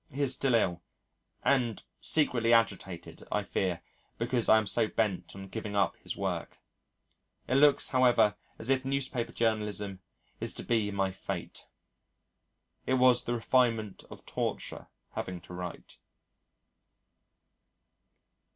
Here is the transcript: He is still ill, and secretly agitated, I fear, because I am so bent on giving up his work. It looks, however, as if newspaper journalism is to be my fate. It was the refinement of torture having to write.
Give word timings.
He 0.11 0.23
is 0.23 0.33
still 0.33 0.55
ill, 0.55 0.81
and 1.43 1.83
secretly 2.01 2.51
agitated, 2.53 3.21
I 3.31 3.43
fear, 3.43 3.83
because 4.17 4.49
I 4.49 4.57
am 4.57 4.65
so 4.65 4.87
bent 4.87 5.35
on 5.35 5.47
giving 5.47 5.75
up 5.75 5.95
his 5.97 6.17
work. 6.17 6.57
It 7.47 7.53
looks, 7.57 7.89
however, 7.89 8.35
as 8.57 8.71
if 8.71 8.83
newspaper 8.83 9.31
journalism 9.31 9.99
is 10.39 10.55
to 10.55 10.63
be 10.63 10.89
my 10.89 11.11
fate. 11.11 11.67
It 12.87 12.95
was 12.95 13.25
the 13.25 13.35
refinement 13.35 14.03
of 14.09 14.25
torture 14.25 14.87
having 15.11 15.39
to 15.41 15.53
write. 15.53 15.97